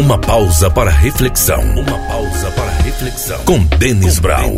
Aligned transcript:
Uma 0.00 0.16
pausa 0.16 0.70
para 0.70 0.90
reflexão. 0.90 1.60
Uma 1.60 1.98
pausa 2.08 2.50
para 2.52 2.70
reflexão. 2.82 3.38
Com 3.44 3.62
Denis 3.76 4.18
Brown. 4.18 4.56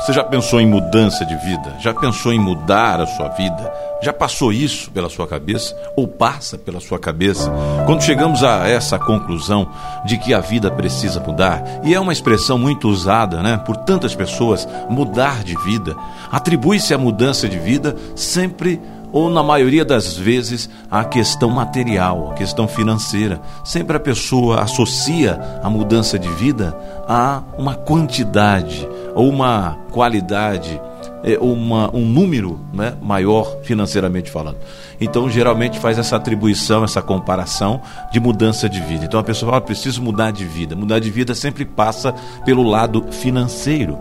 Você 0.00 0.12
já 0.12 0.24
pensou 0.24 0.60
em 0.60 0.66
mudança 0.66 1.24
de 1.24 1.36
vida? 1.36 1.76
Já 1.78 1.94
pensou 1.94 2.32
em 2.32 2.40
mudar 2.40 3.00
a 3.00 3.06
sua 3.06 3.28
vida? 3.28 3.72
Já 4.02 4.12
passou 4.12 4.52
isso 4.52 4.90
pela 4.90 5.08
sua 5.08 5.28
cabeça? 5.28 5.76
Ou 5.94 6.08
passa 6.08 6.58
pela 6.58 6.80
sua 6.80 6.98
cabeça? 6.98 7.52
Quando 7.86 8.02
chegamos 8.02 8.42
a 8.42 8.66
essa 8.66 8.98
conclusão 8.98 9.70
de 10.04 10.18
que 10.18 10.34
a 10.34 10.40
vida 10.40 10.68
precisa 10.72 11.20
mudar, 11.20 11.62
e 11.84 11.94
é 11.94 12.00
uma 12.00 12.12
expressão 12.12 12.58
muito 12.58 12.88
usada 12.88 13.40
né, 13.44 13.58
por 13.58 13.76
tantas 13.76 14.12
pessoas, 14.12 14.66
mudar 14.88 15.44
de 15.44 15.56
vida, 15.62 15.94
atribui-se 16.32 16.92
a 16.92 16.98
mudança 16.98 17.48
de 17.48 17.60
vida 17.60 17.94
sempre 18.16 18.80
ou 19.12 19.30
na 19.30 19.42
maioria 19.42 19.84
das 19.84 20.16
vezes 20.16 20.68
a 20.90 21.04
questão 21.04 21.50
material, 21.50 22.30
a 22.30 22.34
questão 22.34 22.66
financeira. 22.68 23.40
Sempre 23.64 23.96
a 23.96 24.00
pessoa 24.00 24.60
associa 24.60 25.40
a 25.62 25.70
mudança 25.70 26.18
de 26.18 26.28
vida 26.28 26.76
a 27.08 27.42
uma 27.58 27.74
quantidade 27.74 28.88
ou 29.14 29.28
uma 29.28 29.76
qualidade 29.90 30.80
é, 31.22 31.38
uma, 31.38 31.94
um 31.94 32.06
número 32.06 32.60
né, 32.72 32.94
maior 33.00 33.58
financeiramente 33.62 34.30
falando. 34.30 34.56
Então, 35.00 35.28
geralmente 35.28 35.78
faz 35.78 35.98
essa 35.98 36.16
atribuição, 36.16 36.84
essa 36.84 37.02
comparação 37.02 37.80
de 38.12 38.18
mudança 38.18 38.68
de 38.68 38.80
vida. 38.80 39.04
Então, 39.04 39.20
a 39.20 39.24
pessoa 39.24 39.50
fala: 39.50 39.62
ah, 39.62 39.66
preciso 39.66 40.02
mudar 40.02 40.30
de 40.30 40.44
vida. 40.44 40.74
Mudar 40.74 40.98
de 40.98 41.10
vida 41.10 41.34
sempre 41.34 41.64
passa 41.64 42.14
pelo 42.44 42.62
lado 42.62 43.04
financeiro. 43.10 43.98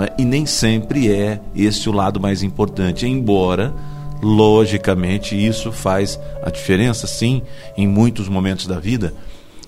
É? 0.00 0.22
E 0.22 0.24
nem 0.24 0.46
sempre 0.46 1.12
é 1.12 1.40
esse 1.54 1.88
o 1.88 1.92
lado 1.92 2.20
mais 2.20 2.42
importante, 2.42 3.06
embora 3.06 3.74
Logicamente, 4.22 5.34
isso 5.34 5.72
faz 5.72 6.18
a 6.42 6.48
diferença, 6.48 7.08
sim, 7.08 7.42
em 7.76 7.88
muitos 7.88 8.28
momentos 8.28 8.66
da 8.68 8.78
vida, 8.78 9.12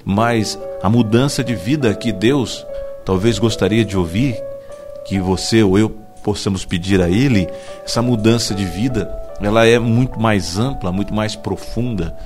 mas 0.04 0.58
a 0.80 0.88
mudança 0.88 1.42
de 1.42 1.56
vida 1.56 1.92
que 1.95 2.12
Deus 2.12 2.64
talvez 3.04 3.38
gostaria 3.38 3.84
de 3.84 3.96
ouvir, 3.96 4.40
que 5.04 5.18
você 5.18 5.62
ou 5.62 5.79
eu 5.79 5.90
possamos 6.23 6.64
pedir 6.64 7.02
a 7.02 7.10
Ele, 7.10 7.48
essa 7.84 8.01
mudança 8.01 8.54
de 8.54 8.64
vida, 8.64 9.10
ela 9.40 9.66
é 9.66 9.79
muito 9.79 10.18
mais 10.20 10.59
ampla, 10.59 10.92
muito 10.92 11.12
mais 11.12 11.34
profunda, 11.34 12.16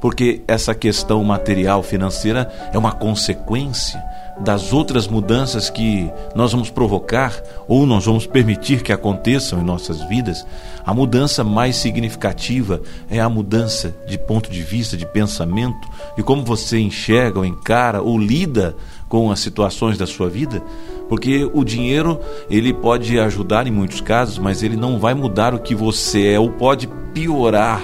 porque 0.00 0.42
essa 0.48 0.74
questão 0.74 1.22
material, 1.22 1.82
financeira, 1.82 2.50
é 2.72 2.78
uma 2.78 2.92
consequência 2.92 4.02
das 4.40 4.72
outras 4.72 5.06
mudanças 5.06 5.70
que 5.70 6.10
nós 6.34 6.52
vamos 6.52 6.68
provocar 6.70 7.40
ou 7.68 7.86
nós 7.86 8.04
vamos 8.04 8.26
permitir 8.26 8.82
que 8.82 8.92
aconteçam 8.92 9.60
em 9.60 9.64
nossas 9.64 10.02
vidas, 10.08 10.44
a 10.84 10.92
mudança 10.92 11.44
mais 11.44 11.76
significativa 11.76 12.82
é 13.08 13.20
a 13.20 13.28
mudança 13.28 13.94
de 14.06 14.18
ponto 14.18 14.50
de 14.50 14.62
vista, 14.62 14.96
de 14.96 15.06
pensamento, 15.06 15.88
e 16.18 16.22
como 16.22 16.44
você 16.44 16.78
enxerga 16.78 17.38
ou 17.38 17.44
encara 17.44 18.02
ou 18.02 18.18
lida 18.18 18.74
com 19.08 19.30
as 19.30 19.40
situações 19.40 19.96
da 19.96 20.06
sua 20.06 20.28
vida, 20.28 20.62
porque 21.08 21.48
o 21.52 21.64
dinheiro 21.64 22.20
ele 22.50 22.72
pode 22.72 23.18
ajudar 23.18 23.66
em 23.66 23.70
muitos 23.70 24.00
casos, 24.00 24.38
mas 24.38 24.62
ele 24.62 24.76
não 24.76 24.98
vai 24.98 25.14
mudar 25.14 25.54
o 25.54 25.60
que 25.60 25.74
você 25.74 26.28
é 26.28 26.40
ou 26.40 26.50
pode 26.50 26.88
piorar 27.12 27.82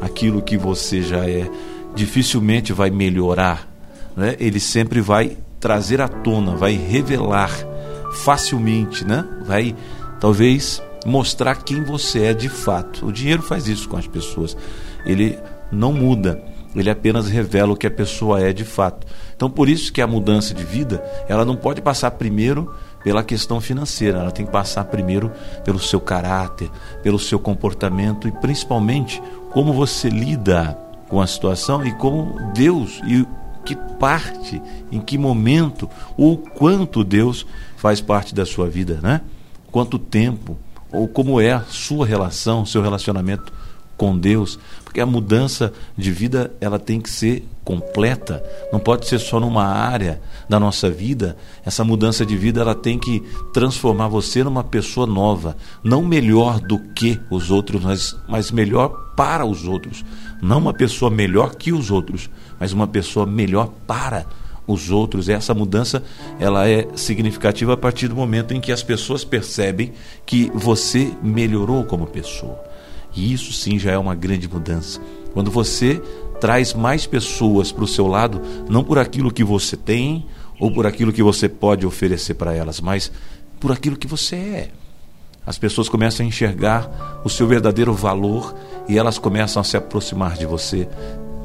aquilo 0.00 0.42
que 0.42 0.56
você 0.56 1.02
já 1.02 1.28
é. 1.28 1.48
Dificilmente 1.94 2.72
vai 2.72 2.90
melhorar, 2.90 3.67
né? 4.18 4.34
Ele 4.40 4.58
sempre 4.58 5.00
vai 5.00 5.38
trazer 5.60 6.00
à 6.00 6.08
tona, 6.08 6.56
vai 6.56 6.72
revelar 6.72 7.50
facilmente, 8.12 9.04
né? 9.04 9.24
Vai 9.46 9.76
talvez 10.20 10.82
mostrar 11.06 11.54
quem 11.62 11.84
você 11.84 12.24
é 12.24 12.34
de 12.34 12.48
fato. 12.48 13.06
O 13.06 13.12
dinheiro 13.12 13.42
faz 13.42 13.68
isso 13.68 13.88
com 13.88 13.96
as 13.96 14.08
pessoas. 14.08 14.56
Ele 15.06 15.38
não 15.70 15.92
muda, 15.92 16.42
ele 16.74 16.90
apenas 16.90 17.28
revela 17.28 17.72
o 17.72 17.76
que 17.76 17.86
a 17.86 17.90
pessoa 17.90 18.40
é 18.40 18.52
de 18.52 18.64
fato. 18.64 19.06
Então, 19.36 19.48
por 19.48 19.68
isso 19.68 19.92
que 19.92 20.02
a 20.02 20.06
mudança 20.06 20.52
de 20.52 20.64
vida, 20.64 21.02
ela 21.28 21.44
não 21.44 21.54
pode 21.54 21.80
passar 21.80 22.10
primeiro 22.10 22.74
pela 23.04 23.22
questão 23.22 23.60
financeira, 23.60 24.18
ela 24.18 24.32
tem 24.32 24.44
que 24.44 24.50
passar 24.50 24.84
primeiro 24.84 25.30
pelo 25.64 25.78
seu 25.78 26.00
caráter, 26.00 26.68
pelo 27.04 27.20
seu 27.20 27.38
comportamento 27.38 28.26
e 28.26 28.32
principalmente 28.32 29.22
como 29.52 29.72
você 29.72 30.08
lida 30.08 30.76
com 31.08 31.20
a 31.20 31.26
situação 31.26 31.86
e 31.86 31.92
como 31.92 32.52
Deus 32.52 33.00
e 33.06 33.24
que 33.68 33.76
parte, 33.76 34.62
em 34.90 34.98
que 34.98 35.18
momento 35.18 35.90
ou 36.16 36.38
quanto 36.38 37.04
Deus 37.04 37.44
faz 37.76 38.00
parte 38.00 38.34
da 38.34 38.46
sua 38.46 38.66
vida, 38.66 38.98
né? 39.02 39.20
Quanto 39.70 39.98
tempo 39.98 40.56
ou 40.90 41.06
como 41.06 41.38
é 41.38 41.52
a 41.52 41.60
sua 41.60 42.06
relação, 42.06 42.64
seu 42.64 42.80
relacionamento 42.80 43.52
com 43.98 44.16
Deus, 44.16 44.58
porque 44.84 45.00
a 45.00 45.06
mudança 45.06 45.72
de 45.96 46.10
vida 46.10 46.50
ela 46.60 46.78
tem 46.78 47.00
que 47.00 47.10
ser 47.10 47.46
completa, 47.64 48.42
não 48.72 48.78
pode 48.78 49.06
ser 49.06 49.18
só 49.18 49.38
numa 49.38 49.64
área 49.64 50.22
da 50.48 50.58
nossa 50.58 50.88
vida. 50.88 51.36
Essa 51.66 51.84
mudança 51.84 52.24
de 52.24 52.36
vida 52.36 52.62
ela 52.62 52.74
tem 52.74 52.98
que 52.98 53.20
transformar 53.52 54.08
você 54.08 54.42
numa 54.42 54.64
pessoa 54.64 55.06
nova, 55.06 55.56
não 55.84 56.02
melhor 56.02 56.60
do 56.60 56.78
que 56.94 57.20
os 57.30 57.50
outros, 57.50 57.82
mas, 57.82 58.16
mas 58.26 58.50
melhor 58.50 58.88
para 59.14 59.44
os 59.44 59.66
outros, 59.66 60.04
não 60.40 60.58
uma 60.58 60.72
pessoa 60.72 61.10
melhor 61.10 61.56
que 61.56 61.72
os 61.72 61.90
outros, 61.90 62.30
mas 62.58 62.72
uma 62.72 62.86
pessoa 62.86 63.26
melhor 63.26 63.70
para 63.86 64.24
os 64.66 64.90
outros. 64.90 65.28
Essa 65.28 65.52
mudança 65.52 66.02
ela 66.38 66.68
é 66.68 66.86
significativa 66.94 67.72
a 67.72 67.76
partir 67.76 68.06
do 68.06 68.14
momento 68.14 68.54
em 68.54 68.60
que 68.60 68.70
as 68.70 68.82
pessoas 68.82 69.24
percebem 69.24 69.92
que 70.24 70.50
você 70.54 71.12
melhorou 71.22 71.84
como 71.84 72.06
pessoa. 72.06 72.68
E 73.18 73.32
isso 73.32 73.52
sim 73.52 73.80
já 73.80 73.90
é 73.90 73.98
uma 73.98 74.14
grande 74.14 74.48
mudança. 74.48 75.00
Quando 75.34 75.50
você 75.50 76.00
traz 76.40 76.72
mais 76.72 77.04
pessoas 77.04 77.72
para 77.72 77.82
o 77.82 77.88
seu 77.88 78.06
lado, 78.06 78.40
não 78.70 78.84
por 78.84 78.96
aquilo 78.96 79.32
que 79.32 79.42
você 79.42 79.76
tem 79.76 80.24
ou 80.60 80.72
por 80.72 80.86
aquilo 80.86 81.12
que 81.12 81.22
você 81.22 81.48
pode 81.48 81.84
oferecer 81.84 82.34
para 82.34 82.54
elas, 82.54 82.80
mas 82.80 83.10
por 83.58 83.72
aquilo 83.72 83.96
que 83.96 84.06
você 84.06 84.36
é. 84.36 84.70
As 85.44 85.58
pessoas 85.58 85.88
começam 85.88 86.24
a 86.24 86.28
enxergar 86.28 87.20
o 87.24 87.28
seu 87.28 87.48
verdadeiro 87.48 87.92
valor 87.92 88.54
e 88.88 88.96
elas 88.96 89.18
começam 89.18 89.60
a 89.60 89.64
se 89.64 89.76
aproximar 89.76 90.36
de 90.36 90.46
você 90.46 90.88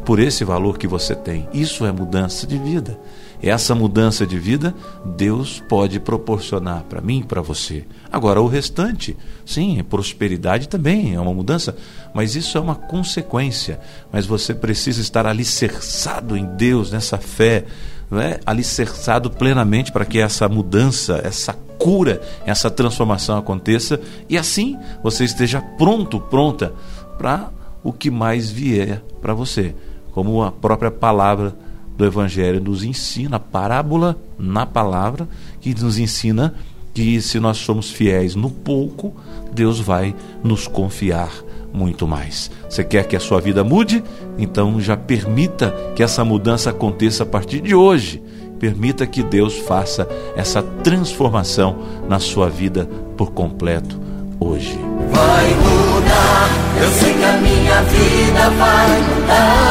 por 0.06 0.20
esse 0.20 0.44
valor 0.44 0.78
que 0.78 0.88
você 0.88 1.16
tem. 1.16 1.48
Isso 1.54 1.86
é 1.86 1.92
mudança 1.92 2.46
de 2.46 2.58
vida. 2.58 3.00
Essa 3.42 3.76
mudança 3.76 4.26
de 4.26 4.40
vida 4.40 4.74
Deus 5.04 5.62
pode 5.68 6.00
proporcionar 6.00 6.84
para 6.84 7.02
mim 7.02 7.20
e 7.20 7.24
para 7.24 7.42
você. 7.42 7.86
Agora, 8.10 8.42
o 8.42 8.48
restante, 8.48 9.18
sim, 9.46 9.84
prosperidade 9.84 10.70
também 10.70 11.14
é 11.14 11.20
uma 11.20 11.34
mudança, 11.34 11.76
mas 12.14 12.36
isso 12.36 12.58
é 12.58 12.62
uma 12.62 12.76
consequência. 12.76 13.82
Mas 14.12 14.26
você 14.26 14.54
precisa 14.54 15.02
estar 15.02 15.28
alicerçado 15.28 16.38
em 16.38 16.46
Deus, 16.56 16.90
nessa 16.90 17.18
fé, 17.18 17.66
não 18.10 18.22
é? 18.22 18.40
alicerçado 18.46 19.30
plenamente 19.30 19.92
para 19.92 20.06
que 20.06 20.20
essa 20.20 20.48
mudança, 20.48 21.20
essa 21.22 21.54
cura, 21.78 22.22
essa 22.46 22.72
transformação 22.72 23.38
aconteça 23.38 24.00
e 24.30 24.38
assim 24.38 24.78
você 25.04 25.26
esteja 25.26 25.60
pronto, 25.78 26.18
pronta 26.18 26.72
para 27.18 27.52
o 27.84 27.92
que 27.92 28.10
mais 28.10 28.50
vier 28.50 29.02
para 29.22 29.34
você. 29.34 29.76
Como 30.14 30.44
a 30.44 30.52
própria 30.52 30.92
palavra 30.92 31.56
do 31.98 32.06
Evangelho 32.06 32.62
nos 32.62 32.84
ensina, 32.84 33.38
a 33.38 33.40
parábola 33.40 34.18
na 34.38 34.66
palavra, 34.66 35.28
que 35.60 35.74
nos 35.82 35.98
ensina 35.98 36.54
que 36.94 37.22
se 37.22 37.40
nós 37.40 37.58
somos 37.58 37.90
fiéis 37.90 38.36
no 38.36 38.50
pouco, 38.50 39.14
Deus 39.52 39.80
vai 39.80 40.16
nos 40.44 40.68
confiar 40.68 41.32
muito 41.74 42.08
mais. 42.08 42.52
Você 42.70 42.84
quer 42.84 43.08
que 43.08 43.16
a 43.16 43.20
sua 43.20 43.42
vida 43.42 43.64
mude? 43.64 44.04
Então 44.38 44.80
já 44.80 44.96
permita 44.96 45.74
que 45.96 46.04
essa 46.04 46.24
mudança 46.24 46.70
aconteça 46.70 47.24
a 47.24 47.26
partir 47.26 47.62
de 47.62 47.74
hoje. 47.74 48.22
Permita 48.60 49.08
que 49.08 49.24
Deus 49.24 49.58
faça 49.58 50.08
essa 50.36 50.62
transformação 50.62 51.78
na 52.08 52.20
sua 52.20 52.48
vida 52.50 52.88
por 53.18 53.32
completo 53.32 54.00
hoje. 54.40 54.78
Vai 55.12 55.50
mudar, 55.56 56.50
eu 56.82 56.90
sei 56.92 57.14
que 57.14 57.24
a 57.24 57.38
minha 57.38 57.82
vida 57.82 58.50
vai 58.52 59.02
mudar. 59.02 59.63